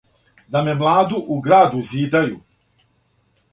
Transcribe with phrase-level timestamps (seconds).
[0.55, 2.35] Да ме младу у град узидају!